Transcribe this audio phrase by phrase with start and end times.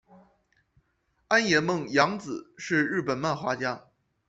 [1.27, 3.85] 安野梦洋子是日本漫画家。